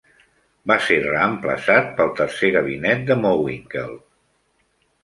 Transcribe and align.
Va 0.71 0.77
ser 0.85 0.97
reemplaçat 1.03 1.93
pel 2.01 2.11
tercer 2.23 2.51
gabinet 2.57 3.05
de 3.13 3.21
Mowinckel. 3.25 3.97